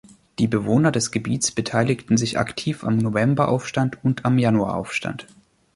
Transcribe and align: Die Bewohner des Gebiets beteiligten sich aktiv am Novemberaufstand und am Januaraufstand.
Die 0.39 0.47
Bewohner 0.47 0.91
des 0.91 1.11
Gebiets 1.11 1.51
beteiligten 1.51 2.17
sich 2.17 2.39
aktiv 2.39 2.83
am 2.83 2.97
Novemberaufstand 2.97 4.03
und 4.03 4.25
am 4.25 4.39
Januaraufstand. 4.39 5.27